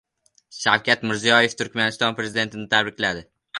[0.59, 3.27] Shavkat Mirziyoyev Turkmaniston Prezidentini tabrikladi